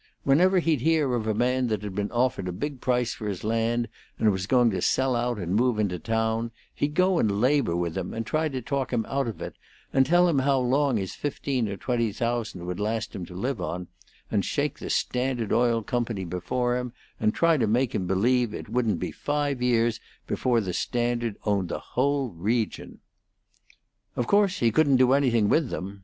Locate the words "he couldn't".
24.61-24.95